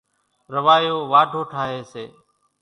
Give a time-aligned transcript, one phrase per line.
[0.53, 2.05] راوايو واڍو ٺاۿيَ سي۔